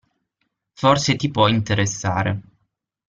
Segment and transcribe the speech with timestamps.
[0.73, 2.41] Forse ti può interessare.